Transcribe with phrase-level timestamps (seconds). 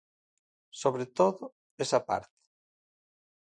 [0.81, 1.43] Sobre todo,
[1.83, 2.39] esa parte.